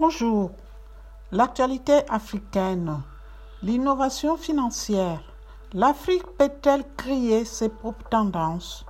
[0.00, 0.52] Bonjour.
[1.32, 3.02] L'actualité africaine.
[3.64, 5.20] L'innovation financière.
[5.72, 8.86] L'Afrique peut-elle créer ses propres tendances?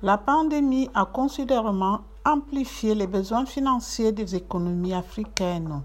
[0.00, 5.82] La pandémie a considérablement amplifié les besoins financiers des économies africaines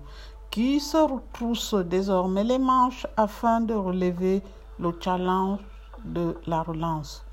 [0.51, 4.43] qui se retroussent désormais les manches afin de relever
[4.77, 5.61] le challenge
[6.05, 7.25] de la relance.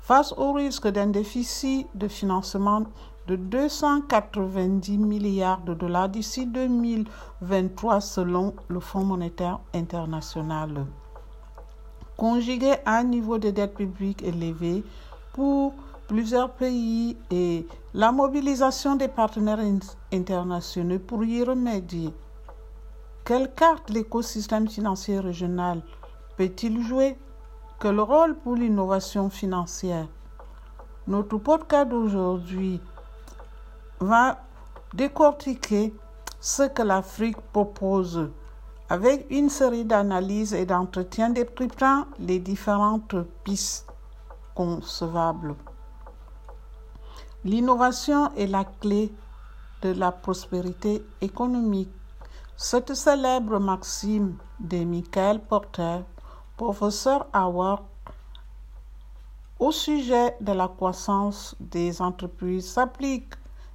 [0.00, 2.86] Face au risque d'un déficit de financement
[3.30, 10.84] de 290 milliards de dollars d'ici 2023 selon le Fonds monétaire international.
[12.16, 14.82] Conjugué à un niveau de dette publique élevé
[15.32, 15.74] pour
[16.08, 19.60] plusieurs pays et la mobilisation des partenaires
[20.12, 22.12] internationaux pour y remédier.
[23.24, 25.82] Quelle carte l'écosystème financier régional
[26.36, 27.16] peut-il jouer?
[27.78, 30.08] Quel rôle pour l'innovation financière?
[31.06, 32.80] Notre podcast d'aujourd'hui
[34.00, 34.40] va
[34.94, 35.94] décortiquer
[36.40, 38.30] ce que l'Afrique propose
[38.88, 43.86] avec une série d'analyses et d'entretiens décryptant les différentes pistes
[44.54, 45.54] concevables.
[47.44, 49.12] L'innovation est la clé
[49.82, 51.92] de la prospérité économique.
[52.56, 56.00] Cette célèbre maxime de Michael Porter,
[56.56, 57.84] professeur Howard,
[59.58, 63.34] au sujet de la croissance des entreprises s'applique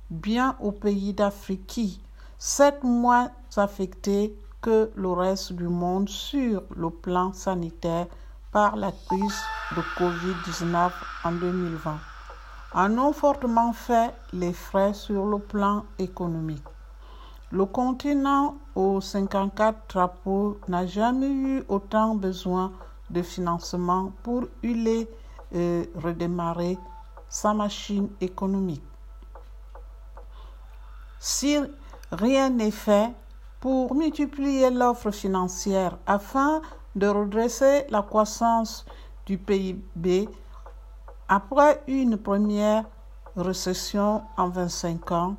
[0.10, 2.02] bien aux pays d'Afrique qui,
[2.38, 8.08] sont moins affectés que le reste du monde sur le plan sanitaire
[8.52, 9.42] par la crise
[9.76, 10.92] de Covid-19
[11.24, 12.00] en 2020,
[12.74, 16.64] en ont fortement fait les frais sur le plan économique.
[17.52, 22.72] Le continent aux 54 drapeaux n'a jamais eu autant besoin
[23.10, 25.08] de financement pour huiler
[25.54, 26.78] et redémarrer
[27.30, 28.84] sa machine économique.
[31.28, 31.58] Si
[32.12, 33.12] rien n'est fait
[33.60, 36.62] pour multiplier l'offre financière afin
[36.96, 38.86] de redresser la croissance
[39.26, 40.30] du PIB
[41.28, 42.84] après une première
[43.36, 45.36] récession en 25 ans,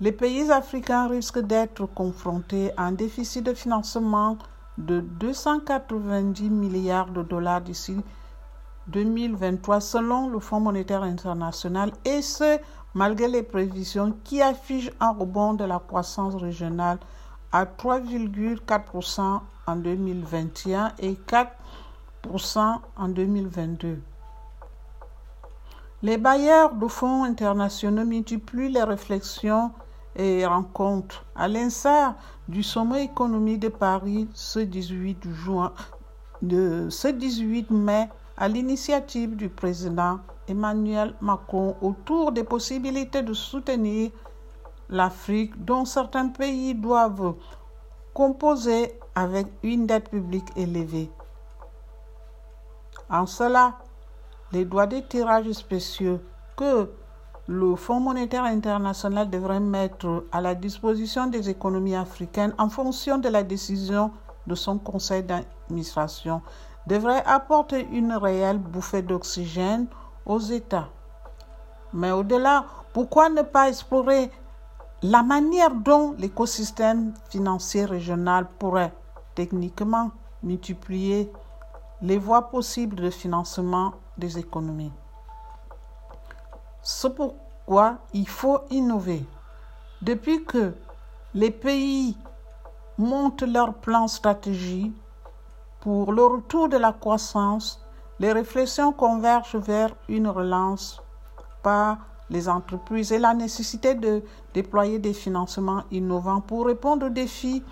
[0.00, 4.38] les pays africains risquent d'être confrontés à un déficit de financement
[4.76, 7.96] de 290 milliards de dollars d'ici
[8.88, 12.58] 2023 selon le Fonds monétaire international et ce
[12.96, 16.98] malgré les prévisions qui affichent un rebond de la croissance régionale
[17.52, 24.00] à 3,4% en 2021 et 4% en 2022.
[26.02, 29.72] Les bailleurs de fonds internationaux multiplient les réflexions
[30.16, 31.26] et rencontres.
[31.36, 32.14] À l'instar
[32.48, 35.74] du sommet économique de Paris ce 18, juin,
[36.40, 38.08] de, ce 18 mai
[38.38, 44.10] à l'initiative du président Emmanuel Macron autour des possibilités de soutenir
[44.88, 47.34] l'Afrique dont certains pays doivent
[48.14, 51.10] composer avec une dette publique élevée.
[53.10, 53.78] En cela,
[54.52, 56.20] les droits de tirage spéciaux
[56.56, 56.90] que
[57.48, 63.28] le Fonds monétaire international devrait mettre à la disposition des économies africaines en fonction de
[63.28, 64.10] la décision
[64.46, 66.42] de son conseil d'administration
[66.86, 69.86] devrait apporter une réelle bouffée d'oxygène
[70.26, 70.88] aux États.
[71.92, 74.30] Mais au-delà, pourquoi ne pas explorer
[75.02, 78.92] la manière dont l'écosystème financier régional pourrait
[79.34, 80.10] techniquement
[80.42, 81.32] multiplier
[82.02, 84.92] les voies possibles de financement des économies?
[86.82, 89.24] C'est pourquoi il faut innover.
[90.02, 90.74] Depuis que
[91.34, 92.16] les pays
[92.98, 94.92] montent leur plan stratégie
[95.80, 97.85] pour le retour de la croissance,
[98.18, 101.02] les réflexions convergent vers une relance
[101.62, 101.98] par
[102.30, 104.22] les entreprises et la nécessité de
[104.54, 107.62] déployer des financements innovants pour répondre aux défis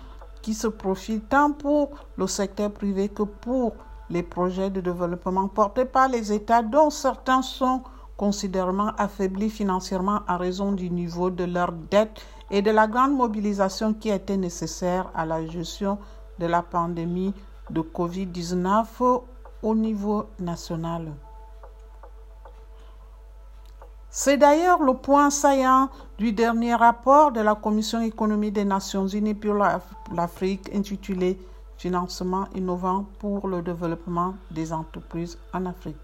[0.41, 3.73] qui se profilent tant pour le secteur privé que pour
[4.09, 7.81] les projets de développement portés par les États dont certains sont
[8.15, 12.21] considérablement affaiblis financièrement à raison du niveau de leur dette
[12.51, 15.97] et de la grande mobilisation qui était nécessaire à la gestion
[16.39, 17.33] de la pandémie
[17.71, 19.21] de COVID-19
[19.65, 21.11] au niveau national.
[24.09, 25.89] C'est d'ailleurs le point saillant
[26.19, 29.55] du dernier rapport de la Commission économique des Nations Unies pour
[30.13, 31.37] l'Afrique intitulé
[31.77, 35.97] Financement innovant pour le développement des entreprises en Afrique.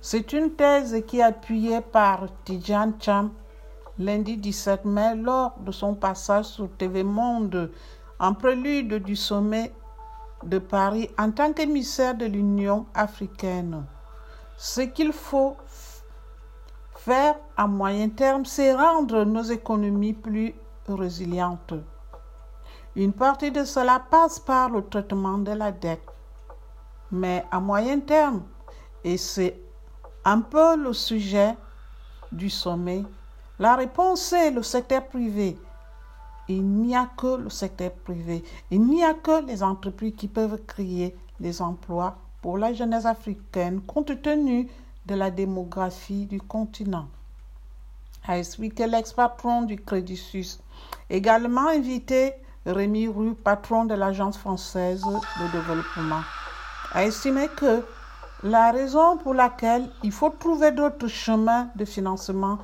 [0.00, 3.30] C'est une thèse qui est appuyée par Tijan Cham
[3.98, 7.70] lundi 17 mai lors de son passage sur TV Monde
[8.18, 9.72] en prélude du sommet
[10.44, 13.84] de Paris en tant qu'émissaire de l'Union africaine.
[14.56, 15.56] Ce qu'il faut
[16.96, 20.54] faire à moyen terme, c'est rendre nos économies plus
[20.88, 21.74] résiliente.
[22.96, 26.02] Une partie de cela passe par le traitement de la dette.
[27.10, 28.42] Mais à moyen terme,
[29.02, 29.60] et c'est
[30.24, 31.56] un peu le sujet
[32.32, 33.04] du sommet,
[33.58, 35.58] la réponse est le secteur privé.
[36.48, 38.44] Il n'y a que le secteur privé.
[38.70, 43.80] Il n'y a que les entreprises qui peuvent créer les emplois pour la jeunesse africaine
[43.80, 44.68] compte tenu
[45.06, 47.06] de la démographie du continent.
[48.26, 50.60] A expliqué l'ex-patron du Crédit Suisse.
[51.10, 52.34] Également invité
[52.66, 56.22] Rémi Rue, patron de l'Agence française de développement,
[56.92, 57.82] a estimé que
[58.42, 62.58] la raison pour laquelle il faut trouver d'autres chemins de financement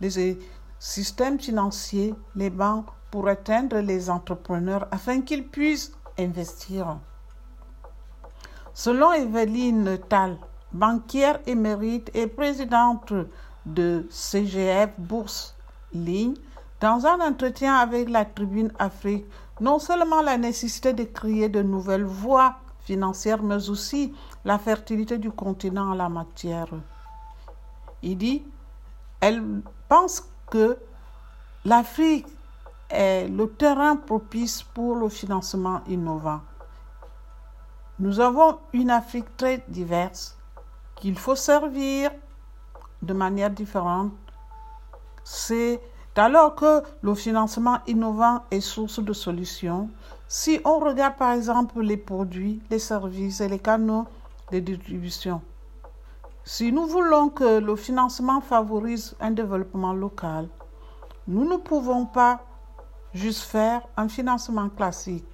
[0.00, 0.38] des
[0.78, 6.98] systèmes financiers, les banques, pour atteindre les entrepreneurs afin qu'ils puissent investir.
[8.74, 10.36] Selon Evelyne Tal,
[10.72, 13.12] banquière émérite et présidente
[13.64, 15.56] de CGF Bourse
[15.92, 16.34] Ligne,
[16.80, 19.24] dans un entretien avec la Tribune Afrique,
[19.60, 24.12] non seulement la nécessité de créer de nouvelles voies financières, mais aussi
[24.44, 26.68] la fertilité du continent en la matière.
[28.02, 28.44] Il dit,
[29.20, 29.42] elle
[29.88, 30.76] pense que
[31.64, 32.26] l'Afrique
[32.90, 36.40] est le terrain propice pour le financement innovant.
[37.98, 40.36] Nous avons une Afrique très diverse
[40.96, 42.10] qu'il faut servir
[43.02, 44.12] de manière différente.
[45.24, 45.80] C'est
[46.14, 49.90] alors que le financement innovant est source de solutions.
[50.28, 54.06] Si on regarde par exemple les produits, les services et les canaux
[54.50, 55.42] de distribution,
[56.44, 60.48] si nous voulons que le financement favorise un développement local,
[61.28, 62.40] nous ne pouvons pas
[63.16, 65.26] juste faire un financement classique.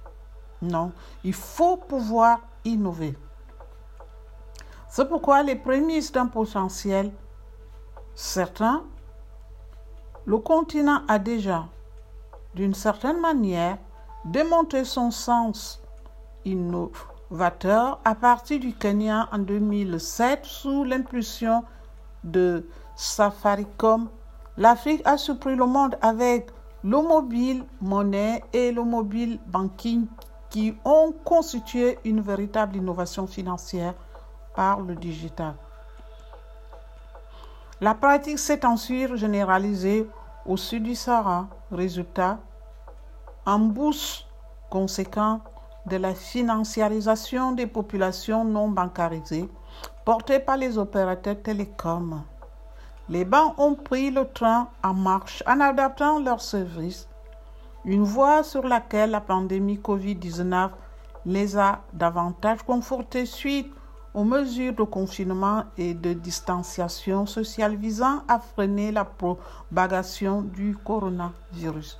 [0.61, 0.91] Non,
[1.23, 3.17] il faut pouvoir innover.
[4.89, 7.11] C'est pourquoi les prémices d'un potentiel
[8.15, 8.83] certain,
[10.25, 11.65] le continent a déjà,
[12.55, 13.77] d'une certaine manière,
[14.25, 15.81] démontré son sens
[16.45, 21.63] innovateur à partir du Kenya en 2007 sous l'impulsion
[22.23, 22.65] de
[22.95, 24.09] Safaricom.
[24.57, 26.51] L'Afrique a surpris le monde avec
[26.83, 30.05] le mobile monnaie et le mobile banking
[30.49, 33.93] qui ont constitué une véritable innovation financière
[34.55, 35.55] par le digital.
[37.81, 40.07] La pratique s'est ensuite généralisée
[40.45, 41.47] au sud du Sahara.
[41.71, 42.39] Résultat,
[43.45, 44.25] un boost
[44.69, 45.41] conséquent
[45.85, 49.49] de la financiarisation des populations non bancarisées
[50.05, 52.23] portée par les opérateurs télécoms.
[53.09, 57.07] Les banques ont pris le train en marche en adaptant leurs services
[57.85, 60.69] une voie sur laquelle la pandémie Covid-19
[61.25, 63.71] les a davantage confortés suite
[64.13, 71.99] aux mesures de confinement et de distanciation sociale visant à freiner la propagation du coronavirus.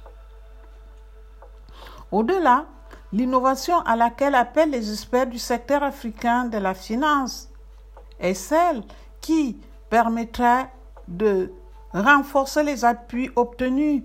[2.12, 2.66] Au-delà,
[3.12, 7.50] l'innovation à laquelle appellent les experts du secteur africain de la finance
[8.20, 8.84] est celle
[9.20, 9.58] qui
[9.90, 10.68] permettra
[11.08, 11.52] de
[11.94, 14.04] renforcer les appuis obtenus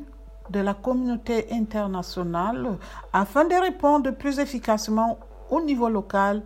[0.50, 2.78] de la communauté internationale
[3.12, 5.18] afin de répondre plus efficacement
[5.50, 6.42] au niveau local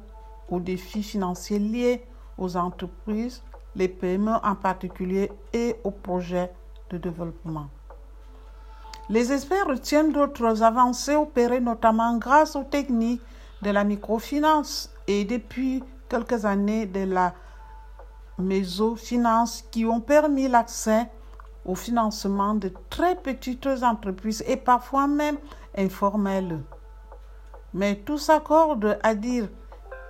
[0.49, 2.05] aux défis financiers liés
[2.39, 3.43] aux entreprises,
[3.75, 6.53] les PME en particulier, et aux projets
[6.91, 7.69] de développement.
[9.09, 13.23] Les experts retiennent d'autres avancées opérées notamment grâce aux techniques
[13.63, 17.35] de la microfinance et depuis quelques années de la
[18.39, 21.09] mésofinance qui ont permis l'accès
[21.65, 25.37] au financement de très petites entreprises et parfois même
[25.77, 26.61] informelles.
[27.75, 29.49] Mais tout s'accorde à dire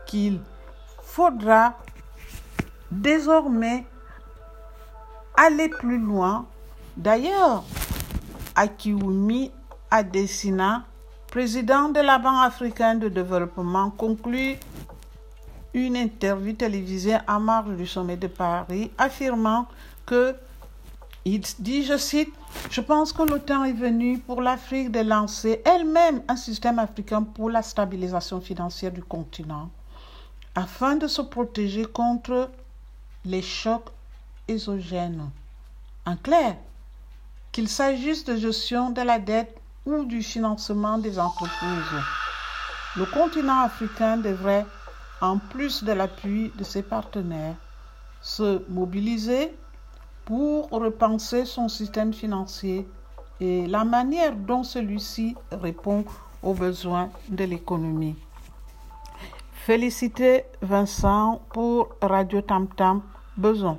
[0.07, 0.41] qu'il
[1.03, 1.77] faudra
[2.91, 3.85] désormais
[5.37, 6.47] aller plus loin.
[6.97, 7.65] D'ailleurs,
[8.55, 9.51] Akiwumi
[9.91, 10.85] Adesina,
[11.29, 14.57] président de la Banque africaine de développement, conclut
[15.75, 19.67] une interview télévisée en marge du sommet de Paris affirmant
[20.07, 20.35] que
[21.25, 22.35] il dit, je cite,
[22.71, 27.23] Je pense que le temps est venu pour l'Afrique de lancer elle-même un système africain
[27.23, 29.71] pour la stabilisation financière du continent,
[30.55, 32.51] afin de se protéger contre
[33.25, 33.91] les chocs
[34.49, 35.31] exogènes.
[36.05, 36.57] En clair,
[37.53, 42.01] qu'il s'agisse de gestion de la dette ou du financement des entreprises.
[42.97, 44.67] Le continent africain devrait,
[45.23, 47.55] en plus de l'appui de ses partenaires,
[48.21, 49.55] se mobiliser
[50.25, 52.87] pour repenser son système financier
[53.41, 56.05] et la manière dont celui-ci répond
[56.43, 58.17] aux besoins de l'économie.
[59.53, 63.01] Félicitez Vincent pour Radio Tam Tam
[63.37, 63.79] Besoin.